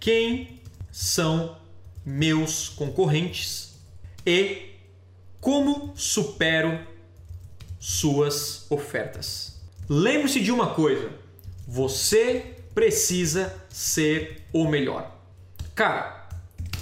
quem 0.00 0.60
são 0.90 1.56
meus 2.04 2.70
concorrentes 2.70 3.78
e 4.26 4.70
como 5.40 5.92
supero 5.94 6.80
suas 7.78 8.66
ofertas. 8.70 9.60
Lembre-se 9.88 10.40
de 10.40 10.50
uma 10.50 10.74
coisa: 10.74 11.12
você 11.68 12.56
precisa 12.74 13.54
ser 13.68 14.46
o 14.52 14.66
melhor. 14.66 15.14
Cara, 15.74 16.28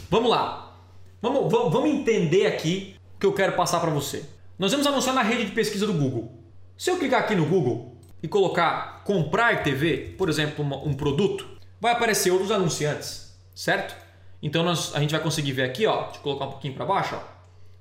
vamos 0.08 0.30
lá. 0.30 0.76
Vamos, 1.20 1.50
vamos 1.50 1.90
entender 1.90 2.46
aqui 2.46 2.94
o 3.16 3.18
que 3.18 3.26
eu 3.26 3.32
quero 3.32 3.56
passar 3.56 3.80
para 3.80 3.90
você. 3.90 4.24
Nós 4.56 4.70
vamos 4.70 4.86
anunciar 4.86 5.14
na 5.14 5.22
rede 5.22 5.46
de 5.46 5.52
pesquisa 5.52 5.86
do 5.86 5.92
Google. 5.92 6.32
Se 6.76 6.90
eu 6.90 6.98
clicar 6.98 7.22
aqui 7.22 7.34
no 7.34 7.46
Google 7.46 7.96
e 8.22 8.28
colocar 8.28 9.02
comprar 9.04 9.64
TV, 9.64 10.14
por 10.16 10.28
exemplo, 10.28 10.64
um 10.64 10.94
produto, 10.94 11.57
vai 11.80 11.92
aparecer 11.92 12.30
outros 12.30 12.50
anunciantes, 12.50 13.38
certo? 13.54 13.94
Então 14.42 14.62
nós, 14.62 14.94
a 14.94 15.00
gente 15.00 15.10
vai 15.10 15.20
conseguir 15.20 15.52
ver 15.52 15.62
aqui, 15.62 15.86
ó, 15.86 16.04
deixa 16.04 16.18
eu 16.18 16.22
colocar 16.22 16.46
um 16.46 16.50
pouquinho 16.52 16.74
para 16.74 16.84
baixo, 16.84 17.16
ó. 17.16 17.20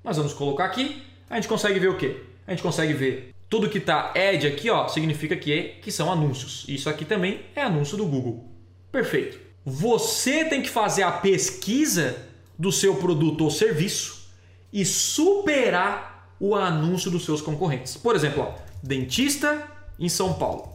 Nós 0.03 0.17
vamos 0.17 0.33
colocar 0.33 0.65
aqui, 0.65 1.03
a 1.29 1.35
gente 1.35 1.47
consegue 1.47 1.79
ver 1.79 1.89
o 1.89 1.97
quê? 1.97 2.23
A 2.45 2.51
gente 2.51 2.63
consegue 2.63 2.93
ver 2.93 3.33
tudo 3.49 3.69
que 3.69 3.77
está 3.77 4.11
ad 4.15 4.47
aqui, 4.47 4.69
ó, 4.69 4.87
significa 4.87 5.35
que, 5.35 5.53
é, 5.53 5.63
que 5.81 5.91
são 5.91 6.11
anúncios. 6.11 6.65
Isso 6.67 6.89
aqui 6.89 7.05
também 7.05 7.41
é 7.55 7.61
anúncio 7.61 7.97
do 7.97 8.05
Google. 8.05 8.51
Perfeito. 8.91 9.39
Você 9.65 10.45
tem 10.45 10.61
que 10.61 10.69
fazer 10.69 11.03
a 11.03 11.11
pesquisa 11.11 12.15
do 12.57 12.71
seu 12.71 12.95
produto 12.95 13.43
ou 13.43 13.51
serviço 13.51 14.29
e 14.71 14.85
superar 14.85 16.35
o 16.39 16.55
anúncio 16.55 17.11
dos 17.11 17.25
seus 17.25 17.41
concorrentes. 17.41 17.97
Por 17.97 18.15
exemplo, 18.15 18.43
ó, 18.43 18.55
dentista 18.81 19.61
em 19.99 20.09
São 20.09 20.33
Paulo. 20.33 20.73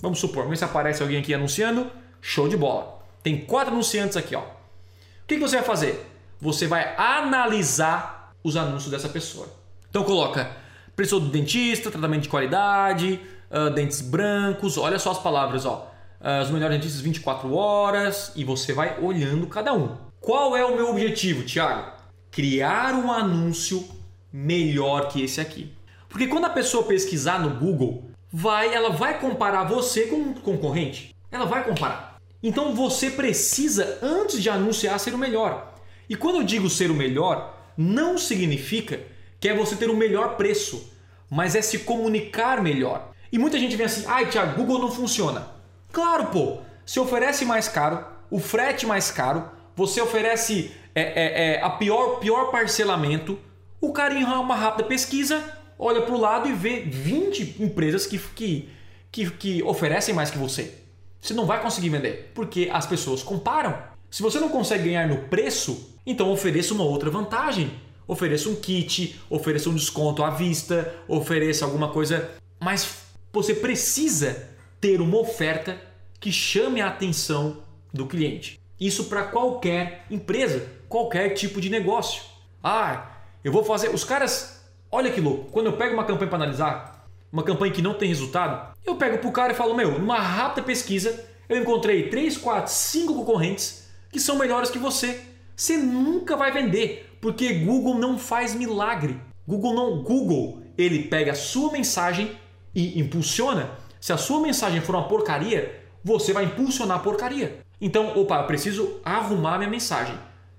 Vamos 0.00 0.18
supor, 0.18 0.44
vamos 0.44 0.50
ver 0.50 0.56
se 0.56 0.64
aparece 0.64 1.02
alguém 1.02 1.18
aqui 1.18 1.32
anunciando. 1.32 1.90
Show 2.24 2.48
de 2.48 2.56
bola. 2.56 3.02
Tem 3.20 3.44
quatro 3.44 3.72
anunciantes 3.72 4.16
aqui, 4.16 4.36
ó. 4.36 4.40
O 4.42 5.26
que, 5.26 5.36
você 5.38 5.56
vai 5.56 5.64
fazer? 5.64 6.06
Você 6.40 6.68
vai 6.68 6.94
analisar 6.96 8.32
os 8.44 8.56
anúncios 8.56 8.92
dessa 8.92 9.08
pessoa. 9.08 9.48
Então 9.90 10.04
coloca 10.04 10.50
preço 10.94 11.18
do 11.18 11.28
dentista, 11.28 11.90
tratamento 11.90 12.22
de 12.22 12.28
qualidade, 12.28 13.20
uh, 13.50 13.70
dentes 13.70 14.00
brancos, 14.00 14.78
olha 14.78 14.98
só 14.98 15.10
as 15.10 15.18
palavras, 15.18 15.66
ó. 15.66 15.90
Uh, 16.20 16.42
os 16.42 16.50
melhores 16.50 16.76
dentistas 16.76 17.00
24 17.00 17.52
horas 17.52 18.32
e 18.36 18.44
você 18.44 18.72
vai 18.72 19.00
olhando 19.00 19.48
cada 19.48 19.74
um. 19.74 19.96
Qual 20.20 20.56
é 20.56 20.64
o 20.64 20.76
meu 20.76 20.90
objetivo, 20.90 21.44
Thiago? 21.44 21.90
Criar 22.30 22.94
um 22.94 23.10
anúncio 23.10 23.84
melhor 24.32 25.08
que 25.08 25.24
esse 25.24 25.40
aqui. 25.40 25.72
Porque 26.08 26.28
quando 26.28 26.44
a 26.44 26.50
pessoa 26.50 26.84
pesquisar 26.84 27.40
no 27.40 27.50
Google, 27.50 28.04
vai, 28.32 28.72
ela 28.72 28.90
vai 28.90 29.18
comparar 29.18 29.64
você 29.64 30.06
com 30.06 30.16
um 30.16 30.34
concorrente. 30.34 31.12
Ela 31.32 31.46
vai 31.46 31.64
comparar. 31.64 32.11
Então 32.42 32.74
você 32.74 33.10
precisa, 33.10 33.98
antes 34.02 34.42
de 34.42 34.50
anunciar, 34.50 34.98
ser 34.98 35.14
o 35.14 35.18
melhor. 35.18 35.74
E 36.08 36.16
quando 36.16 36.36
eu 36.36 36.42
digo 36.42 36.68
ser 36.68 36.90
o 36.90 36.94
melhor, 36.94 37.56
não 37.76 38.18
significa 38.18 39.00
que 39.38 39.48
é 39.48 39.54
você 39.54 39.76
ter 39.76 39.88
o 39.88 39.96
melhor 39.96 40.36
preço, 40.36 40.92
mas 41.30 41.54
é 41.54 41.62
se 41.62 41.80
comunicar 41.80 42.62
melhor. 42.62 43.12
E 43.30 43.38
muita 43.38 43.58
gente 43.58 43.76
vem 43.76 43.86
assim, 43.86 44.04
ai 44.06 44.28
Tiago, 44.28 44.56
Google 44.56 44.80
não 44.80 44.90
funciona. 44.90 45.48
Claro, 45.90 46.26
pô, 46.26 46.58
se 46.84 47.00
oferece 47.00 47.44
mais 47.44 47.68
caro, 47.68 48.04
o 48.30 48.38
frete 48.38 48.86
mais 48.86 49.10
caro, 49.10 49.50
você 49.74 50.00
oferece 50.00 50.72
é, 50.94 51.02
é, 51.02 51.54
é, 51.54 51.62
a 51.62 51.70
pior, 51.70 52.18
pior 52.18 52.50
parcelamento, 52.50 53.38
o 53.80 53.92
cara 53.92 54.14
em 54.14 54.24
uma 54.24 54.54
rápida 54.54 54.88
pesquisa, 54.88 55.42
olha 55.78 56.02
para 56.02 56.14
o 56.14 56.20
lado 56.20 56.48
e 56.48 56.52
vê 56.52 56.80
20 56.80 57.56
empresas 57.62 58.06
que, 58.06 58.18
que, 58.18 58.68
que, 59.10 59.30
que 59.30 59.62
oferecem 59.62 60.14
mais 60.14 60.30
que 60.30 60.38
você. 60.38 60.74
Você 61.22 61.32
não 61.32 61.46
vai 61.46 61.62
conseguir 61.62 61.88
vender, 61.88 62.32
porque 62.34 62.68
as 62.72 62.84
pessoas 62.84 63.22
comparam. 63.22 63.78
Se 64.10 64.22
você 64.22 64.40
não 64.40 64.48
consegue 64.48 64.84
ganhar 64.84 65.06
no 65.08 65.28
preço, 65.28 65.96
então 66.04 66.32
ofereça 66.32 66.74
uma 66.74 66.82
outra 66.82 67.08
vantagem. 67.10 67.70
Ofereça 68.08 68.48
um 68.48 68.56
kit, 68.56 69.20
ofereça 69.30 69.70
um 69.70 69.74
desconto 69.74 70.24
à 70.24 70.30
vista, 70.30 70.92
ofereça 71.06 71.64
alguma 71.64 71.90
coisa, 71.90 72.28
mas 72.58 73.04
você 73.32 73.54
precisa 73.54 74.50
ter 74.80 75.00
uma 75.00 75.16
oferta 75.16 75.80
que 76.18 76.32
chame 76.32 76.80
a 76.80 76.88
atenção 76.88 77.58
do 77.94 78.06
cliente. 78.06 78.58
Isso 78.80 79.04
para 79.04 79.22
qualquer 79.22 80.04
empresa, 80.10 80.68
qualquer 80.88 81.30
tipo 81.34 81.60
de 81.60 81.70
negócio. 81.70 82.24
Ah, 82.62 83.12
eu 83.44 83.52
vou 83.52 83.64
fazer. 83.64 83.94
Os 83.94 84.02
caras 84.02 84.60
Olha 84.94 85.10
que 85.10 85.22
louco, 85.22 85.50
quando 85.50 85.68
eu 85.68 85.72
pego 85.72 85.94
uma 85.94 86.04
campanha 86.04 86.28
para 86.28 86.36
analisar, 86.36 87.01
uma 87.32 87.42
campanha 87.42 87.72
que 87.72 87.80
não 87.80 87.94
tem 87.94 88.08
resultado, 88.08 88.74
eu 88.84 88.96
pego 88.96 89.18
pro 89.18 89.32
cara 89.32 89.52
e 89.52 89.56
falo: 89.56 89.74
Meu, 89.74 89.98
numa 89.98 90.18
rápida 90.18 90.66
pesquisa, 90.66 91.24
eu 91.48 91.60
encontrei 91.60 92.08
3, 92.08 92.36
4, 92.36 92.70
5 92.70 93.14
concorrentes 93.14 93.88
que 94.10 94.20
são 94.20 94.36
melhores 94.36 94.70
que 94.70 94.78
você. 94.78 95.20
Você 95.56 95.76
nunca 95.76 96.36
vai 96.36 96.52
vender, 96.52 97.16
porque 97.20 97.52
Google 97.54 97.94
não 97.94 98.18
faz 98.18 98.54
milagre. 98.54 99.18
Google 99.46 99.74
não, 99.74 100.02
Google, 100.02 100.62
ele 100.76 101.04
pega 101.04 101.32
a 101.32 101.36
sua 101.36 101.72
mensagem 101.72 102.36
e 102.74 103.00
impulsiona. 103.00 103.70
Se 104.00 104.12
a 104.12 104.16
sua 104.16 104.40
mensagem 104.40 104.80
for 104.80 104.94
uma 104.94 105.08
porcaria, 105.08 105.80
você 106.04 106.32
vai 106.32 106.44
impulsionar 106.44 106.98
a 106.98 107.02
porcaria. 107.02 107.60
Então, 107.80 108.18
opa, 108.18 108.40
eu 108.40 108.46
preciso 108.46 109.00
arrumar 109.04 109.58
minha 109.58 109.70
mensagem, 109.70 110.14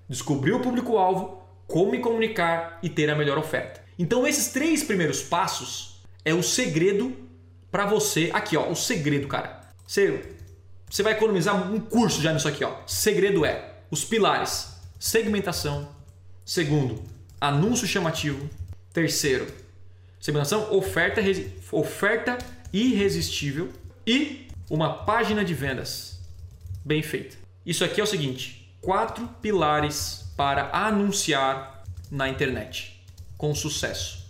descobrir 0.08 0.52
o 0.52 0.60
público-alvo, 0.60 1.42
como 1.66 1.92
me 1.92 1.98
comunicar 1.98 2.78
e 2.82 2.88
ter 2.88 3.08
a 3.10 3.14
melhor 3.14 3.38
oferta. 3.38 3.82
Então 3.98 4.26
esses 4.26 4.48
três 4.48 4.82
primeiros 4.82 5.22
passos 5.22 5.93
é 6.24 6.32
o 6.32 6.42
segredo 6.42 7.16
para 7.70 7.86
você. 7.86 8.30
Aqui, 8.32 8.56
ó, 8.56 8.70
o 8.70 8.74
segredo, 8.74 9.28
cara. 9.28 9.60
Você, 9.86 10.36
você 10.88 11.02
vai 11.02 11.12
economizar 11.12 11.70
um 11.70 11.80
curso 11.80 12.22
já 12.22 12.32
nisso 12.32 12.48
aqui, 12.48 12.64
ó. 12.64 12.76
Segredo 12.86 13.44
é 13.44 13.74
os 13.90 14.04
pilares: 14.04 14.76
segmentação. 14.98 15.88
Segundo, 16.44 17.02
anúncio 17.40 17.86
chamativo. 17.86 18.48
Terceiro, 18.92 19.46
segmentação, 20.20 20.72
oferta, 20.72 21.20
oferta 21.72 22.38
irresistível 22.72 23.72
e 24.06 24.46
uma 24.70 25.04
página 25.04 25.44
de 25.44 25.52
vendas 25.52 26.20
bem 26.84 27.02
feita. 27.02 27.36
Isso 27.66 27.84
aqui 27.84 28.00
é 28.00 28.04
o 28.04 28.06
seguinte: 28.06 28.72
quatro 28.80 29.26
pilares 29.42 30.24
para 30.36 30.70
anunciar 30.72 31.84
na 32.10 32.28
internet 32.28 33.04
com 33.36 33.54
sucesso. 33.54 34.24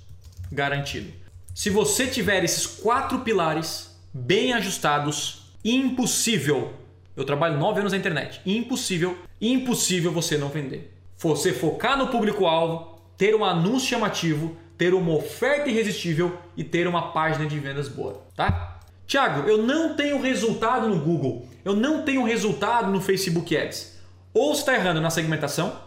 Garantido. 0.51 1.24
Se 1.55 1.71
você 1.71 2.09
tiver 2.09 2.43
esses 2.43 2.67
quatro 2.67 3.21
pilares 3.21 3.97
bem 4.13 4.53
ajustados, 4.53 5.55
impossível. 5.65 6.73
Eu 7.17 7.25
trabalho 7.25 7.57
nove 7.57 7.79
anos 7.79 7.93
na 7.93 7.99
internet. 7.99 8.41
Impossível, 8.45 9.17
impossível 9.41 10.11
você 10.11 10.37
não 10.37 10.49
vender. 10.49 10.93
Você 11.17 11.53
focar 11.53 11.97
no 11.97 12.09
público-alvo, 12.09 12.99
ter 13.17 13.37
um 13.37 13.45
anúncio 13.45 13.89
chamativo, 13.89 14.57
ter 14.77 14.93
uma 14.95 15.13
oferta 15.13 15.71
irresistível 15.71 16.37
e 16.57 16.65
ter 16.65 16.89
uma 16.89 17.13
página 17.13 17.47
de 17.47 17.57
vendas 17.61 17.89
boa, 17.89 18.21
tá? 18.35 18.81
Tiago, 19.07 19.49
eu 19.49 19.59
não 19.59 19.95
tenho 19.95 20.21
resultado 20.21 20.89
no 20.89 20.99
Google, 20.99 21.47
eu 21.65 21.77
não 21.77 22.03
tenho 22.03 22.25
resultado 22.25 22.91
no 22.91 23.01
Facebook 23.01 23.57
Ads. 23.57 23.97
Ou 24.35 24.53
você 24.53 24.63
está 24.63 24.75
errando 24.75 25.01
na 25.01 25.09
segmentação, 25.09 25.79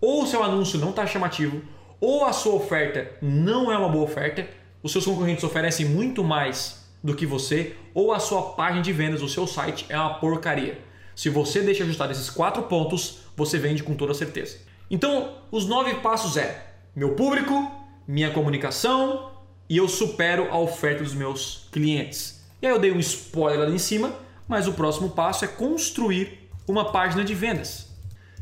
ou 0.00 0.24
seu 0.24 0.44
anúncio 0.44 0.78
não 0.78 0.90
está 0.90 1.04
chamativo, 1.04 1.62
ou 2.00 2.24
a 2.24 2.32
sua 2.32 2.54
oferta 2.54 3.10
não 3.20 3.72
é 3.72 3.76
uma 3.76 3.88
boa 3.88 4.04
oferta, 4.04 4.46
os 4.86 4.92
seus 4.92 5.04
concorrentes 5.04 5.42
oferecem 5.42 5.84
muito 5.84 6.22
mais 6.22 6.86
do 7.02 7.14
que 7.14 7.26
você, 7.26 7.74
ou 7.92 8.12
a 8.12 8.20
sua 8.20 8.50
página 8.52 8.82
de 8.82 8.92
vendas, 8.92 9.20
o 9.20 9.28
seu 9.28 9.44
site 9.44 9.84
é 9.88 9.98
uma 9.98 10.14
porcaria. 10.14 10.80
Se 11.14 11.28
você 11.28 11.60
deixa 11.60 11.82
ajustar 11.82 12.08
esses 12.10 12.30
quatro 12.30 12.62
pontos, 12.62 13.18
você 13.36 13.58
vende 13.58 13.82
com 13.82 13.94
toda 13.94 14.14
certeza. 14.14 14.58
Então, 14.88 15.38
os 15.50 15.66
nove 15.66 15.94
passos 15.96 16.36
é 16.36 16.74
meu 16.94 17.14
público, 17.14 17.68
minha 18.06 18.30
comunicação 18.30 19.32
e 19.68 19.76
eu 19.76 19.88
supero 19.88 20.52
a 20.52 20.58
oferta 20.58 21.02
dos 21.02 21.14
meus 21.14 21.68
clientes. 21.72 22.44
E 22.62 22.66
aí 22.66 22.72
eu 22.72 22.78
dei 22.78 22.92
um 22.92 23.00
spoiler 23.00 23.66
ali 23.66 23.74
em 23.74 23.78
cima, 23.78 24.14
mas 24.46 24.68
o 24.68 24.72
próximo 24.72 25.10
passo 25.10 25.44
é 25.44 25.48
construir 25.48 26.48
uma 26.68 26.92
página 26.92 27.24
de 27.24 27.34
vendas. 27.34 27.88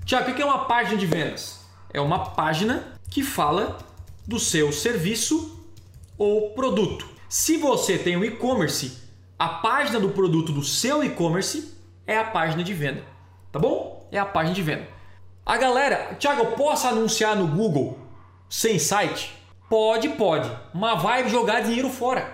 Tiago, 0.05 0.31
o 0.31 0.35
que 0.35 0.43
é 0.43 0.45
uma 0.45 0.67
página 0.67 0.99
de 0.99 1.07
vendas? 1.07 1.61
É 1.91 2.03
uma 2.03 2.19
página 2.19 2.99
que 3.11 3.23
fala 3.23 3.79
do 4.27 4.39
seu 4.39 4.71
serviço 4.73 5.54
ou 6.17 6.51
produto. 6.51 7.09
Se 7.29 7.57
você 7.57 7.99
tem 7.99 8.17
um 8.17 8.25
e-commerce, 8.25 8.99
a 9.39 9.49
página 9.49 9.99
do 9.99 10.11
produto 10.11 10.53
do 10.53 10.63
seu 10.63 11.03
e-commerce 11.03 11.75
é 12.07 12.17
a 12.17 12.25
página 12.25 12.63
de 12.63 12.73
venda, 12.73 13.03
tá 13.51 13.59
bom? 13.59 14.09
É 14.13 14.19
a 14.19 14.27
página 14.27 14.55
de 14.55 14.63
venda. 14.63 14.87
A 15.45 15.57
galera, 15.57 16.15
Thiago, 16.19 16.43
eu 16.43 16.53
posso 16.53 16.87
anunciar 16.87 17.37
no 17.37 17.47
Google 17.47 17.99
sem 18.49 18.79
site? 18.79 19.35
Pode, 19.69 20.09
pode, 20.11 20.51
mas 20.73 21.03
vai 21.03 21.29
jogar 21.29 21.61
dinheiro 21.61 21.91
fora, 21.91 22.33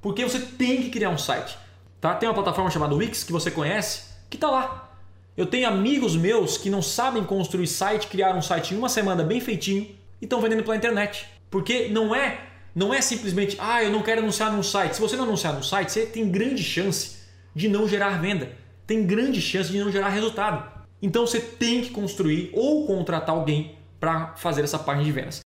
porque 0.00 0.24
você 0.24 0.38
tem 0.38 0.82
que 0.82 0.90
criar 0.90 1.10
um 1.10 1.18
site. 1.18 1.58
Tá? 2.00 2.14
Tem 2.14 2.28
uma 2.28 2.34
plataforma 2.34 2.70
chamada 2.70 2.94
Wix 2.94 3.24
que 3.24 3.32
você 3.32 3.50
conhece, 3.50 4.14
que 4.30 4.36
está 4.36 4.50
lá. 4.50 4.90
Eu 5.36 5.46
tenho 5.46 5.68
amigos 5.68 6.16
meus 6.16 6.56
que 6.56 6.70
não 6.70 6.82
sabem 6.82 7.22
construir 7.24 7.66
site, 7.66 8.08
criaram 8.08 8.38
um 8.38 8.42
site 8.42 8.74
em 8.74 8.78
uma 8.78 8.88
semana 8.88 9.22
bem 9.22 9.40
feitinho, 9.40 9.82
e 10.20 10.24
estão 10.24 10.40
vendendo 10.40 10.62
pela 10.62 10.76
internet. 10.76 11.28
Porque 11.50 11.88
não 11.88 12.14
é 12.14 12.47
não 12.78 12.94
é 12.94 13.00
simplesmente, 13.00 13.56
ah, 13.58 13.82
eu 13.82 13.90
não 13.90 14.02
quero 14.02 14.20
anunciar 14.20 14.52
num 14.52 14.62
site. 14.62 14.94
Se 14.94 15.00
você 15.00 15.16
não 15.16 15.24
anunciar 15.24 15.52
no 15.52 15.64
site, 15.64 15.90
você 15.90 16.06
tem 16.06 16.30
grande 16.30 16.62
chance 16.62 17.16
de 17.52 17.68
não 17.68 17.88
gerar 17.88 18.20
venda. 18.20 18.52
Tem 18.86 19.04
grande 19.04 19.40
chance 19.40 19.68
de 19.68 19.80
não 19.80 19.90
gerar 19.90 20.10
resultado. 20.10 20.86
Então 21.02 21.26
você 21.26 21.40
tem 21.40 21.82
que 21.82 21.90
construir 21.90 22.50
ou 22.54 22.86
contratar 22.86 23.34
alguém 23.34 23.76
para 23.98 24.32
fazer 24.36 24.62
essa 24.62 24.78
página 24.78 25.04
de 25.04 25.10
vendas. 25.10 25.40